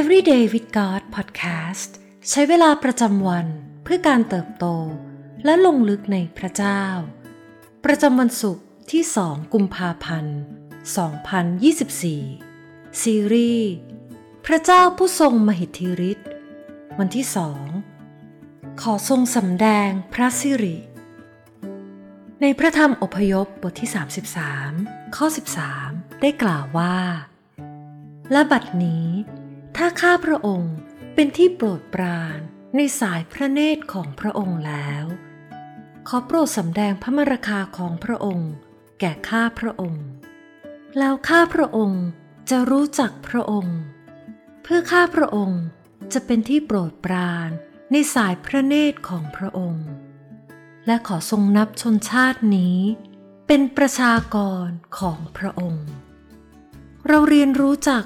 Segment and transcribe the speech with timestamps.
[0.00, 1.90] Everyday with God Podcast
[2.28, 3.46] ใช้เวลาประจำวัน
[3.82, 4.66] เพื่อการเติบโต
[5.44, 6.82] และลงลึกในพระเจ้า
[7.84, 10.38] ประจำวันศุกร์ที่2กุมภาพันธ์
[12.08, 13.72] 2024 ซีรีส์
[14.46, 16.30] พระเจ้าผู้ทรงมหิทธิฤทธิ์
[16.98, 17.64] วันที่สอง
[18.82, 20.76] ขอทรงสำแดงพระสิริ
[22.40, 23.90] ในพระธรรมอพยพบทที่
[24.52, 25.26] 33 ข้อ
[25.74, 26.96] 13 ได้กล่าวว่า
[28.32, 29.08] และบัดนี้
[29.76, 30.74] ถ้าข้าพระองค์
[31.14, 32.38] เป็นที่โปรดปราน
[32.76, 35.04] ในสายพระเนตรของพระองค์แล้ว
[36.08, 38.50] ขอโปรดสำแดงพระมรคาของพระองค์
[39.00, 40.04] แก่ข้าพระองค์
[40.98, 42.04] แล้วข้าพระองค์
[42.50, 43.78] จะรู้จักพระองค์
[44.62, 45.62] เพื่อข้าพระองค์
[46.12, 47.50] จะเป็นที่โปรดปราน
[47.92, 49.86] ในสายพระเนตรของพระองค์
[50.86, 52.78] และขอทรงนับชนชาตินี้
[53.46, 54.68] เป็นประชากร
[54.98, 55.86] ของพระองค์
[57.08, 58.04] เราเรียนรู้จัก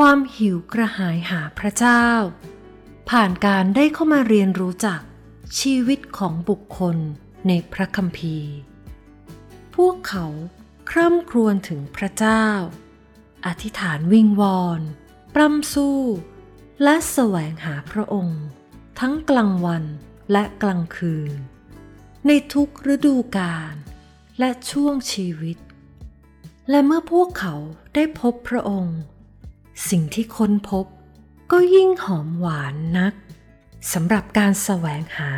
[0.00, 2.06] ความหิวกระหายหาพระเจ้า
[3.10, 5.00] ผ่านการได้เข้ามาเรียนรู้จัก
[5.60, 6.96] ชีวิตของบุคคล
[7.48, 8.52] ในพระคัมภีร์
[9.76, 10.26] พวกเขา
[10.90, 12.46] คร่ำครวญถึงพระเจ้า
[13.46, 14.80] อธิษฐานวิงวอน
[15.34, 16.00] ปล้ำสู้
[16.82, 18.42] และแสวงหาพระองค์
[19.00, 19.84] ทั้งกลางวัน
[20.32, 21.32] และกลางคืน
[22.26, 23.74] ในทุกฤดูกาล
[24.38, 25.58] และช่วงชีวิต
[26.70, 27.54] และเมื่อพวกเขา
[27.94, 28.98] ได้พบพระองค์
[29.88, 30.86] สิ่งที่ค้นพบ
[31.52, 33.14] ก็ยิ่งหอมหวานนัก
[33.92, 35.32] สำหรับการแสวงหา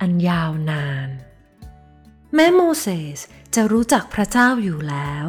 [0.00, 1.08] อันยาวนาน
[2.34, 3.18] แม้โมเสส
[3.54, 5.26] จะรู้จักพระเจ้าอยู่แล้ว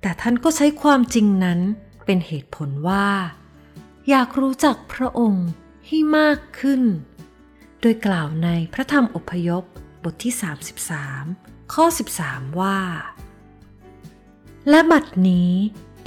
[0.00, 1.60] แต่ท่านก็ใช้ความจริงนั้น
[2.04, 3.08] เป็นเหตุผลว่า
[4.08, 5.48] อยากรู้จักพระองค์
[5.86, 6.82] ให้มากขึ้น
[7.80, 9.64] โดยกล่าวในพระธรรมอพยพ
[10.02, 10.34] บทที่
[11.02, 11.84] 33 ข้อ
[12.22, 12.80] 13 ว่า
[14.68, 15.52] และบัดนี้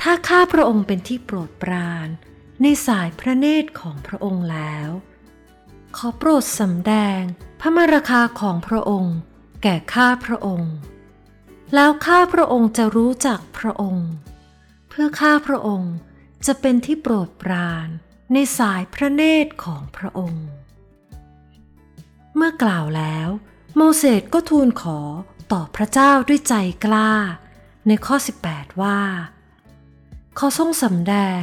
[0.02, 2.08] ถ้าข้าพระองค์เป็นที่โปรดปราน
[2.62, 4.90] ในสายพระเนตรของพระองค์แล้ว
[5.98, 7.22] ขอโปรดสำแดง
[7.60, 9.18] พระมรคาของพระองค์
[9.64, 10.74] แก่ข้าพระองค์
[11.76, 14.10] แล้วข้าพระองค์จะรู้จักพระองค์
[14.90, 15.94] เพื่อข้าพระองค์
[16.46, 17.88] จะเป็นที่โปรดปราน
[18.34, 20.46] ในสายพระเนตรของพระองค์
[22.36, 23.30] เมื่อกล่าวแล้ว
[23.76, 25.00] โมเสสก็ทูลขอ
[25.52, 26.56] ต่อพระเจ้าด้วยใจ
[26.86, 27.12] กล้า
[27.88, 28.16] ในข้อ
[28.48, 29.00] 18 ว่า
[30.38, 31.40] ขอทรงสำแดง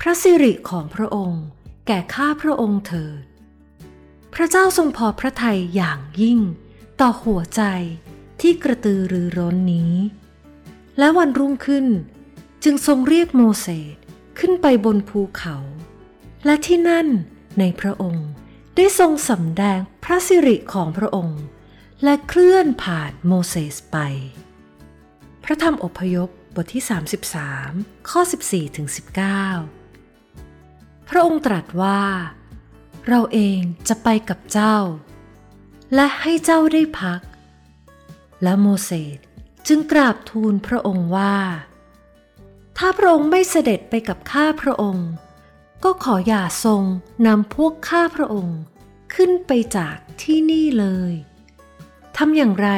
[0.00, 1.44] พระสิริของพระองค์
[1.86, 3.22] แก่ข้าพระองค์เถิด
[4.34, 6.38] พระเจ้าทรงพอพระทัยอย่างยิ่ง
[7.00, 7.62] ต่อหัวใจ
[8.40, 9.94] ที่กระตือรือร้นนี้
[10.98, 11.86] และวันรุ่งขึ้น
[12.64, 13.96] จึงทรงเรียกโมเสส
[14.38, 15.56] ขึ้นไปบนภูเขา
[16.44, 17.08] และที่นั่น
[17.58, 18.28] ในพระองค์
[18.76, 21.40] ได้ทรงสำแดงพระสิริของพระองค์
[22.04, 23.96] และเคลื่อนผ่านโมเสสไป
[25.44, 26.84] พระธรรมอพยพ บทที่
[27.46, 28.88] 33 ข้อ 14ถึง
[30.18, 32.02] 19 พระองค์ตรัสว่า
[33.08, 34.76] เราเองจะไปกับเจ้า
[35.94, 37.20] และให้เจ้าได้พัก
[38.42, 39.18] และโมเสส
[39.68, 41.36] จึงกราบทูลพระองค์ว่า
[42.78, 45.08] ถ้าพระองค์ไม่เสด็จไปกับข้าพระองค์
[45.84, 46.82] ก็ขออย่าทรง
[47.26, 48.58] นำพวกข้าพระองค์
[49.14, 51.12] ขึ้นไปจากที่นี่เลย
[52.16, 52.68] ทำอย่างไร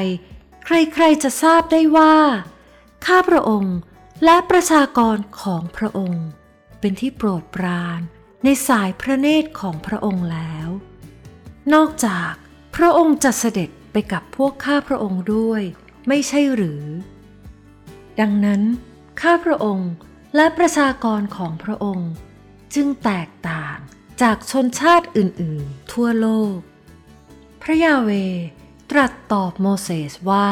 [0.64, 2.14] ใครๆจะทราบได้ว่า
[3.06, 3.76] ข้าพระองค์
[4.24, 6.24] และประชากรของพระองค์
[6.80, 8.00] เป็นที่โปรดปราน
[8.44, 10.68] ในสายพระเนตรของพระองค์แล้ว
[11.74, 12.32] นอกจาก
[12.76, 15.62] พระองค์จะเสด็จไปกับพวกข้าพระองค์ด้วย
[16.08, 16.84] ไม่ใช่หรือ
[18.20, 18.62] ดังนั้น
[19.22, 19.90] ข้าพระองค์
[20.36, 22.10] และประชากรของพระองค์
[22.74, 23.76] จึงแตกต่าง
[24.22, 26.56] จากชนชาติอื่นๆ ทั่วโลก
[27.62, 28.10] พระยาเว
[28.90, 30.50] ตรัสตอบโมเสสว่า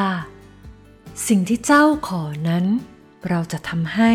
[1.26, 2.64] สิ่งที่เจ้าขอนั้น
[3.28, 4.12] เราจะทำให้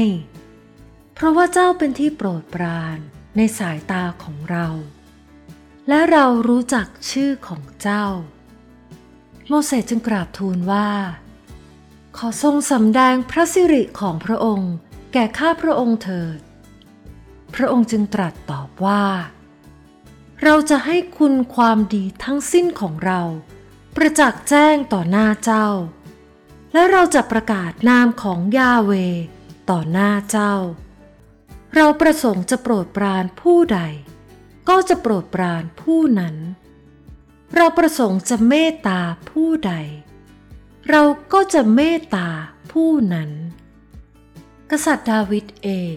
[1.13, 2.97] เพราะว่าเจ้าเป็นที่โปรดปราน
[3.37, 4.67] ในสายตาของเรา
[5.87, 8.05] และเรารู้จักชื่อของเจ้า
[9.47, 10.89] โมเสสจึงกราบทูลว่า
[12.17, 14.73] ขอทรงสำแดงพระสิริของพระองค์
[15.13, 16.39] แก่ข้าพระองค์เถิด
[17.55, 19.03] พระองค์จึงตรัสตอบว่า
[20.43, 23.21] เราจะให้คุณความดีทั้งสิ้นของเรา
[23.95, 25.67] ประจักษ์แจ้งต่อหน้าเจ้า
[26.75, 28.91] และเราจะประกาศนามของยาเว
[29.69, 30.55] ต่อหน้าเจ้า
[31.75, 33.79] เราประสงค์จะโปรดปรานผู้ใด
[34.69, 36.35] ก็จะโปรดปรานผู้นั้น
[37.55, 39.73] เราประสงค์จะเมตตาผู้ใด
[40.89, 42.29] เราก็จะเมตตา
[42.71, 43.31] ผู้นั้น
[44.71, 45.95] กษัตริย์ดาวิดเอง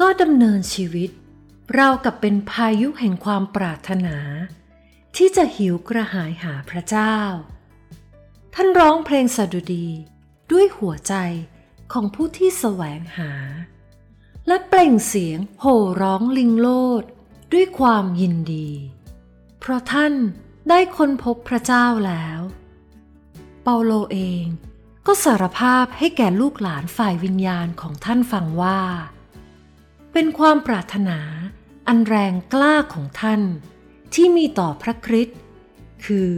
[0.00, 1.10] ก็ดำเนินชีวิต
[1.74, 4.16] เรากับเป็นพายุแห่งความปรารถนา
[5.16, 7.16] ที่จะหิวกระหายหาพระเจ้า
[8.56, 9.86] ท่านร้องเพลงสดุดี
[10.52, 11.14] ด้วยหัวใจ
[11.92, 13.32] ของผู้ที่แสวงหา
[14.46, 16.68] และเปล่งเสียงโห่ร้องลิงโล
[17.02, 17.04] ด
[17.52, 18.70] ด้วยความยินดี
[19.58, 20.14] เพราะท่าน
[20.68, 22.40] ได้ค้นพบพระเจ้าแล้ว
[23.62, 24.44] เปาโลเอง
[25.06, 28.80] ก็สารภาพให้แก่ลูกหลานฝ่ายวิญญาณของท่านฟังว่า
[30.12, 31.18] เป็นความปรารถนา
[31.88, 33.42] อันแรงกล้าของท่าน
[34.14, 35.38] ที่มีต่อพระคริสต์
[36.04, 36.30] คือ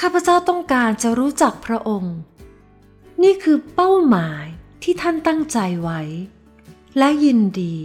[0.00, 2.16] ข้าพเจ้าต้องการจะรู้จักพระองค์
[3.22, 4.44] นี่คือเป้าหมาย
[4.82, 6.00] ที่ท่านตั้งใจไว้
[6.98, 7.76] และยินดี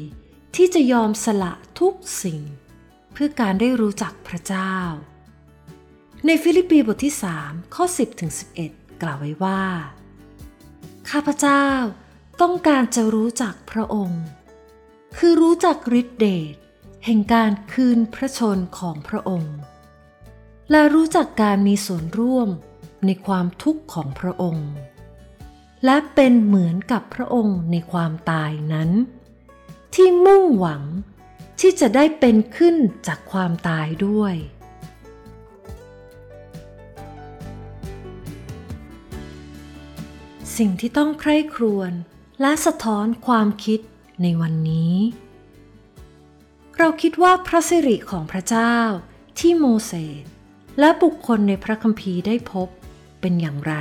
[0.55, 1.93] ที่จะยอมสละทุก
[2.23, 2.41] สิ่ง
[3.13, 4.75] เพื่อการได้รู้จักพระเจ้า
[6.25, 7.13] ในฟิลิปปีบทที่
[7.43, 8.31] 3 ข้อ 10ถึง
[8.65, 9.63] 11 กล่าวไว้ว่า
[11.09, 11.65] ข้าพเจ้า
[12.41, 14.23] ต้องการจะรู้จักพระองค์
[15.17, 16.53] คือรู้จักฤทธิเดช
[17.05, 19.55] แห่งการคืนพระชนของพระองค์
[20.71, 22.49] และรู้จักการมีส่วนร่วม
[23.05, 24.69] ในความทุกข์ของพระองค์
[25.85, 28.89] และเป็นเหมือนกับพระองค์ในความตายนั้น
[29.95, 30.83] ที่มุ่งหวัง
[31.59, 32.75] ที่จะได้เป็นขึ้น
[33.07, 34.35] จากความตายด้วย
[40.57, 41.91] สิ่งที่ต้องใคร่ครวญ
[42.41, 43.79] และสะท้อนความคิด
[44.21, 44.95] ในวันนี้
[46.77, 48.75] เราคิดว่าพระสิริของพระเจ้า
[49.39, 49.93] ที่โมเส
[50.23, 50.25] ส
[50.79, 52.67] และบุคคลในพระคัมภีร์ได้พบ
[53.21, 53.75] เป็นอย่างไร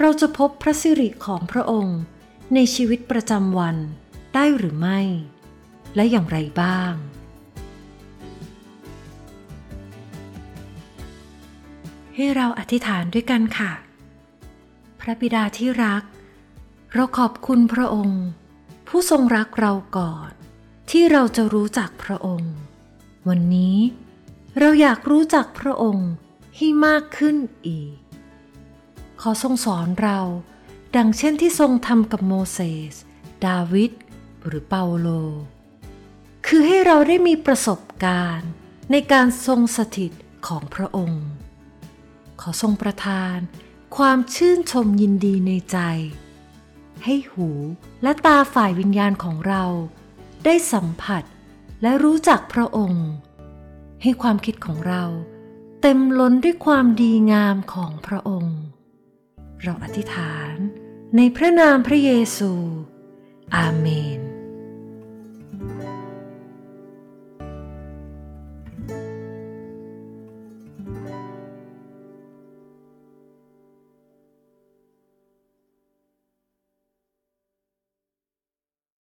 [0.00, 1.98] เราจะพบพระสิริของพระองค์
[2.54, 3.76] ในชีวิตประจำวัน
[4.34, 5.00] ได้หรือไม่
[5.94, 6.92] และอย่างไรบ้าง
[12.14, 13.72] ให้เราอธิษฐานด้วยกันค่ะ
[15.00, 16.02] พระบิดาที่รัก
[16.94, 18.22] เราขอบคุณพระองค์
[18.88, 20.30] ผู้ทรงรักเราก่อน
[20.90, 22.54] ที่เราจะรู้จักพระองค์
[23.28, 23.76] วันนี้
[24.58, 26.10] เราอยากรู้จักพระองค์
[26.56, 27.36] ให้มากขึ้น
[27.66, 27.94] อีก
[29.20, 30.20] ขอทรงสอนเรา
[30.96, 32.58] ดังเช่นที่ทรงทำกับโมเส
[32.92, 32.94] ส
[33.46, 33.90] ดาวิด
[34.46, 35.08] หรือเปาโล
[36.46, 38.50] คือให้เราได้มีประสบการณ์
[38.90, 40.12] ในการทรงสถิต
[40.46, 41.24] ของพระองค์
[42.40, 43.36] ขอทรงประทาน
[43.96, 45.78] ความชื่นชมยินดีในใจ
[47.04, 47.48] ให้หู
[48.02, 49.64] และตาฝ่ายวิญญาณของเรา
[50.44, 51.22] ได้สัมผัส
[51.82, 53.06] และรู้จักพระองค์
[54.02, 55.04] ให้ความคิดของเรา
[55.82, 58.58] เต็มล้นด้วยความดีงามของพระองค์
[59.62, 60.54] เราอธิษฐาน
[61.16, 62.52] ในพระนามพระเยซู
[63.56, 63.86] อาเม
[64.18, 64.27] น